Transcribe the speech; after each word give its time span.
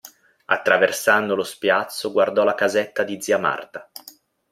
Attraversando 0.45 1.35
lo 1.35 1.43
spiazzo 1.43 2.11
guardò 2.11 2.43
la 2.43 2.55
casetta 2.55 3.03
di 3.03 3.21
zia 3.21 3.37
Marta. 3.37 3.87